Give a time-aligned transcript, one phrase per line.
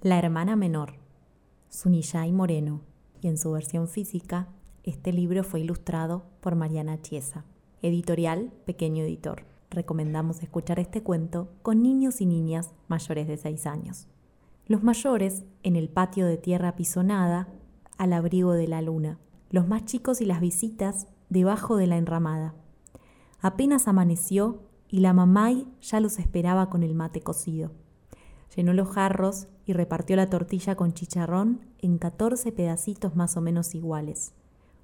[0.00, 0.94] La hermana menor,
[1.70, 2.82] Sunillay Moreno,
[3.20, 4.46] y en su versión física,
[4.84, 7.44] este libro fue ilustrado por Mariana Chiesa.
[7.82, 9.42] Editorial Pequeño Editor.
[9.70, 14.06] Recomendamos escuchar este cuento con niños y niñas mayores de 6 años.
[14.68, 17.48] Los mayores en el patio de tierra pisonada,
[17.96, 19.18] al abrigo de la luna.
[19.50, 22.54] Los más chicos y las visitas debajo de la enramada.
[23.40, 27.72] Apenas amaneció y la mamay ya los esperaba con el mate cocido.
[28.54, 33.74] Llenó los jarros y repartió la tortilla con chicharrón en 14 pedacitos más o menos
[33.74, 34.32] iguales.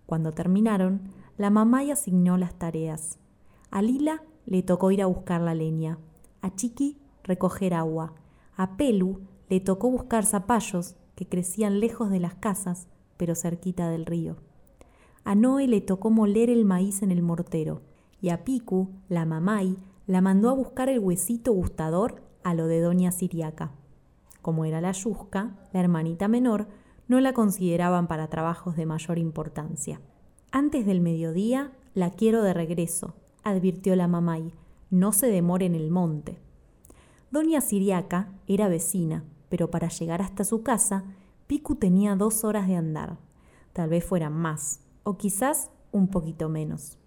[0.06, 1.00] Cuando terminaron,
[1.38, 3.18] la mamay asignó las tareas.
[3.70, 5.98] A Lila le tocó ir a buscar la leña,
[6.42, 8.12] a Chiqui recoger agua,
[8.56, 12.86] a Pelu le tocó buscar zapallos que crecían lejos de las casas,
[13.16, 14.36] pero cerquita del río.
[15.24, 17.82] A Noé le tocó moler el maíz en el mortero,
[18.20, 22.80] y a Picu, la mamay, la mandó a buscar el huesito gustador a lo de
[22.80, 23.72] doña Siriaca.
[24.42, 26.68] Como era la yusca, la hermanita menor,
[27.08, 30.00] no la consideraban para trabajos de mayor importancia.
[30.52, 34.52] Antes del mediodía la quiero de regreso, advirtió la mamay.
[34.90, 36.38] No se demore en el monte.
[37.30, 41.04] Doña Siriaca era vecina, pero para llegar hasta su casa,
[41.46, 43.18] Picu tenía dos horas de andar.
[43.72, 46.98] Tal vez fueran más, o quizás un poquito menos.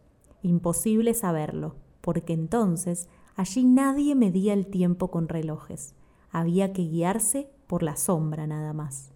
[0.42, 5.94] Imposible saberlo, porque entonces allí nadie medía el tiempo con relojes.
[6.32, 9.14] Había que guiarse por la sombra nada más.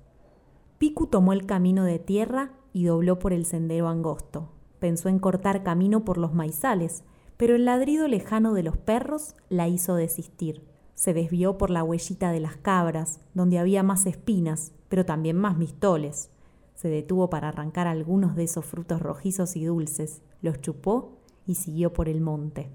[0.77, 4.49] Picu tomó el camino de tierra y dobló por el sendero angosto.
[4.79, 7.03] Pensó en cortar camino por los maizales,
[7.35, 10.63] pero el ladrido lejano de los perros la hizo desistir.
[10.93, 15.57] Se desvió por la huellita de las cabras, donde había más espinas, pero también más
[15.57, 16.29] mistoles.
[16.75, 21.93] Se detuvo para arrancar algunos de esos frutos rojizos y dulces, los chupó y siguió
[21.93, 22.69] por el monte.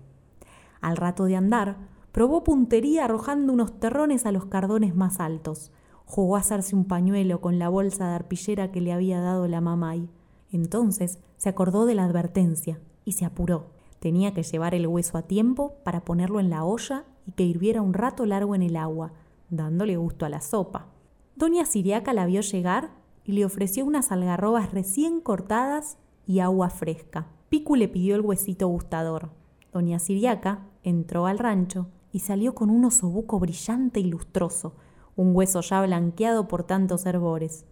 [0.80, 1.76] Al rato de andar,
[2.12, 5.72] probó puntería arrojando unos terrones a los cardones más altos.
[6.04, 9.60] Jugó a hacerse un pañuelo con la bolsa de arpillera que le había dado la
[9.60, 10.08] mamay.
[10.52, 13.66] Entonces se acordó de la advertencia y se apuró.
[13.98, 17.82] Tenía que llevar el hueso a tiempo para ponerlo en la olla y que hirviera
[17.82, 19.12] un rato largo en el agua,
[19.50, 20.86] dándole gusto a la sopa.
[21.34, 22.90] Doña Siriaca la vio llegar
[23.24, 27.26] y le ofreció unas algarrobas recién cortadas y agua fresca.
[27.48, 29.30] Picu le pidió el huesito gustador.
[29.76, 34.72] Doña Siriaca entró al rancho y salió con un osobuco brillante y lustroso,
[35.16, 37.66] un hueso ya blanqueado por tantos hervores.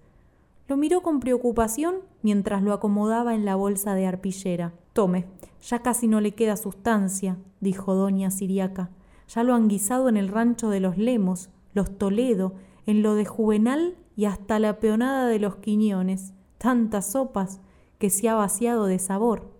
[0.68, 4.74] Lo miró con preocupación mientras lo acomodaba en la bolsa de arpillera.
[4.92, 5.24] Tome,
[5.62, 8.90] ya casi no le queda sustancia, dijo doña Siriaca.
[9.26, 12.52] Ya lo han guisado en el rancho de los Lemos, los Toledo,
[12.84, 16.34] en lo de Juvenal y hasta la peonada de los Quiñones.
[16.58, 17.62] Tantas sopas
[17.98, 19.54] que se ha vaciado de sabor.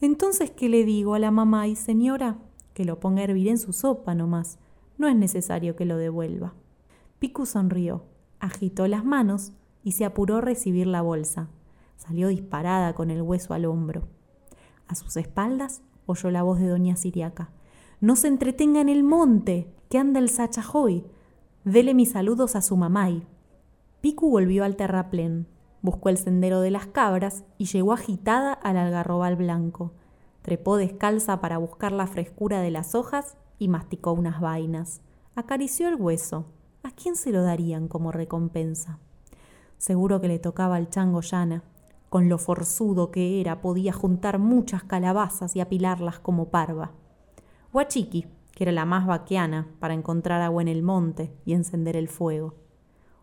[0.00, 2.38] Entonces, ¿qué le digo a la mamá y señora?
[2.72, 4.58] Que lo ponga a hervir en su sopa nomás.
[4.96, 6.54] No es necesario que lo devuelva.
[7.18, 8.04] Picu sonrió,
[8.38, 11.48] agitó las manos y se apuró a recibir la bolsa.
[11.96, 14.06] Salió disparada con el hueso al hombro.
[14.86, 17.50] A sus espaldas oyó la voz de doña Siriaca.
[18.00, 21.04] No se entretenga en el monte, que anda el sachajoy.
[21.64, 23.26] Dele mis saludos a su mamay.
[24.00, 25.48] Picu volvió al terraplén,
[25.80, 29.92] Buscó el sendero de las cabras y llegó agitada al algarrobal blanco.
[30.42, 35.02] Trepó descalza para buscar la frescura de las hojas y masticó unas vainas.
[35.34, 36.46] Acarició el hueso.
[36.82, 38.98] ¿A quién se lo darían como recompensa?
[39.76, 41.62] Seguro que le tocaba al chango llana.
[42.08, 46.92] Con lo forzudo que era, podía juntar muchas calabazas y apilarlas como parva.
[47.72, 51.52] O a Chiqui, que era la más vaqueana para encontrar agua en el monte y
[51.52, 52.54] encender el fuego.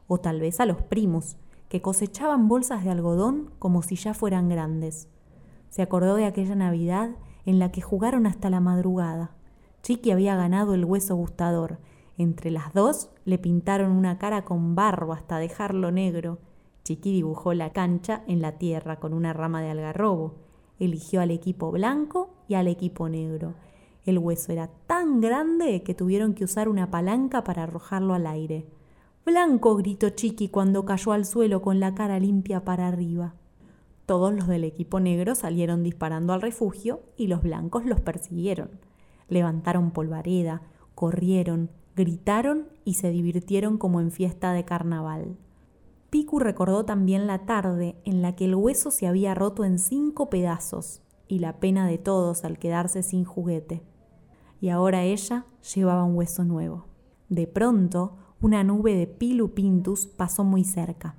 [0.07, 1.37] O tal vez a los primos,
[1.69, 5.07] que cosechaban bolsas de algodón como si ya fueran grandes.
[5.69, 7.11] Se acordó de aquella Navidad
[7.45, 9.31] en la que jugaron hasta la madrugada.
[9.83, 11.79] Chiqui había ganado el hueso gustador.
[12.17, 16.39] Entre las dos le pintaron una cara con barro hasta dejarlo negro.
[16.83, 20.35] Chiqui dibujó la cancha en la tierra con una rama de algarrobo.
[20.79, 23.53] Eligió al equipo blanco y al equipo negro.
[24.05, 28.65] El hueso era tan grande que tuvieron que usar una palanca para arrojarlo al aire.
[29.25, 33.33] Blanco, gritó Chiqui cuando cayó al suelo con la cara limpia para arriba.
[34.05, 38.69] Todos los del equipo negro salieron disparando al refugio y los blancos los persiguieron.
[39.27, 40.61] Levantaron polvareda,
[40.93, 45.37] corrieron, gritaron y se divirtieron como en fiesta de carnaval.
[46.11, 50.29] Picu recordó también la tarde en la que el hueso se había roto en cinco
[50.29, 53.81] pedazos y la pena de todos al quedarse sin juguete.
[54.61, 56.85] Y ahora ella llevaba un hueso nuevo.
[57.29, 61.15] De pronto, una nube de Pilu Pintus pasó muy cerca.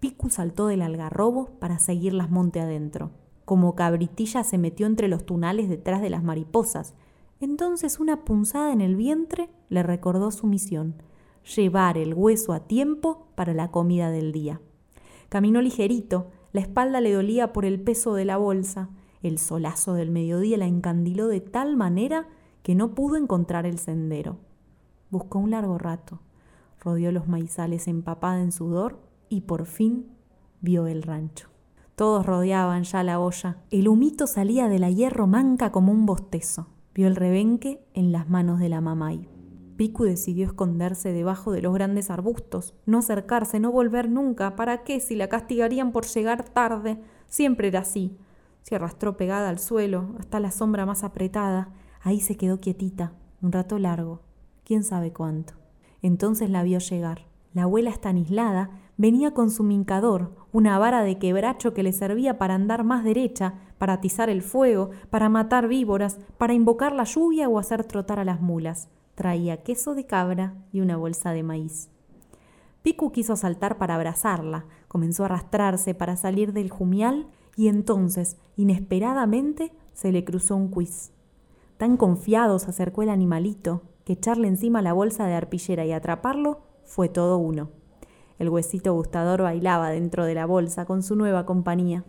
[0.00, 3.10] Picu saltó del algarrobo para seguirlas monte adentro.
[3.44, 6.94] Como cabritilla se metió entre los tunales detrás de las mariposas.
[7.40, 10.94] Entonces una punzada en el vientre le recordó su misión.
[11.56, 14.60] llevar el hueso a tiempo para la comida del día.
[15.28, 18.90] Caminó ligerito, la espalda le dolía por el peso de la bolsa,
[19.22, 22.28] el solazo del mediodía la encandiló de tal manera
[22.62, 24.36] que no pudo encontrar el sendero.
[25.10, 26.20] Buscó un largo rato,
[26.82, 28.98] rodeó los maizales empapada en sudor
[29.28, 30.06] y por fin
[30.60, 31.48] vio el rancho.
[31.94, 33.58] Todos rodeaban ya la olla.
[33.70, 36.68] El humito salía de la hierro manca como un bostezo.
[36.94, 39.28] Vio el rebenque en las manos de la mamay.
[39.76, 44.56] Piku decidió esconderse debajo de los grandes arbustos, no acercarse, no volver nunca.
[44.56, 47.00] ¿Para qué si la castigarían por llegar tarde?
[47.26, 48.16] Siempre era así.
[48.62, 51.72] Se arrastró pegada al suelo, hasta la sombra más apretada.
[52.02, 54.22] Ahí se quedó quietita, un rato largo,
[54.64, 55.61] quién sabe cuánto.
[56.02, 57.26] Entonces la vio llegar.
[57.54, 62.54] La abuela Estanislada venía con su mincador, una vara de quebracho que le servía para
[62.54, 67.58] andar más derecha, para atizar el fuego, para matar víboras, para invocar la lluvia o
[67.58, 68.88] hacer trotar a las mulas.
[69.14, 71.90] Traía queso de cabra y una bolsa de maíz.
[72.82, 79.72] Piku quiso saltar para abrazarla, comenzó a arrastrarse para salir del jumial y entonces, inesperadamente,
[79.92, 81.12] se le cruzó un quiz.
[81.76, 86.60] Tan confiado se acercó el animalito que echarle encima la bolsa de arpillera y atraparlo
[86.84, 87.70] fue todo uno.
[88.38, 92.04] El huesito gustador bailaba dentro de la bolsa con su nueva compañía.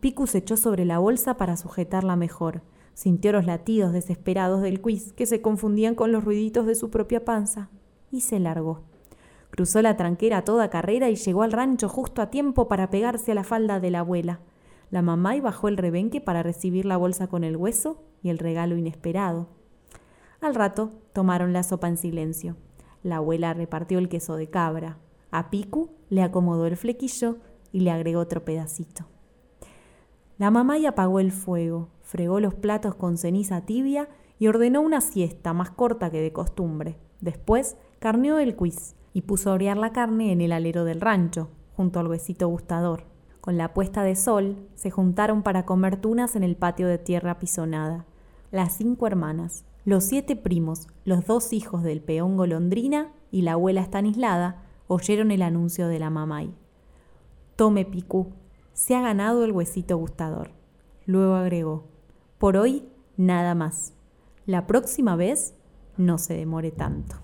[0.00, 2.62] Picu se echó sobre la bolsa para sujetarla mejor.
[2.94, 7.24] Sintió los latidos desesperados del quiz que se confundían con los ruiditos de su propia
[7.24, 7.70] panza
[8.10, 8.82] y se largó.
[9.50, 13.32] Cruzó la tranquera a toda carrera y llegó al rancho justo a tiempo para pegarse
[13.32, 14.40] a la falda de la abuela.
[14.90, 18.38] La mamá y bajó el rebenque para recibir la bolsa con el hueso y el
[18.38, 19.48] regalo inesperado.
[20.40, 22.56] Al rato tomaron la sopa en silencio.
[23.02, 24.98] La abuela repartió el queso de cabra.
[25.30, 27.36] A Picu le acomodó el flequillo
[27.72, 29.06] y le agregó otro pedacito.
[30.38, 34.08] La mamá y apagó el fuego, fregó los platos con ceniza tibia
[34.38, 36.96] y ordenó una siesta más corta que de costumbre.
[37.20, 41.50] Después carneó el quiz y puso a orear la carne en el alero del rancho,
[41.76, 43.04] junto al huesito gustador.
[43.42, 47.38] Con la puesta de sol, se juntaron para comer tunas en el patio de tierra
[47.38, 48.06] pisonada.
[48.50, 53.80] Las cinco hermanas, los siete primos, los dos hijos del peón golondrina y la abuela
[53.80, 56.52] estanislada oyeron el anuncio de la mamay.
[57.56, 58.32] Tome Picú,
[58.72, 60.50] se ha ganado el huesito gustador.
[61.06, 61.84] Luego agregó,
[62.38, 63.94] por hoy nada más.
[64.46, 65.54] La próxima vez
[65.96, 67.16] no se demore tanto.